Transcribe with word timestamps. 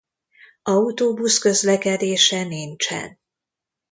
Autóbusz-közlekedése 0.63 2.43
nincsen. 2.43 3.19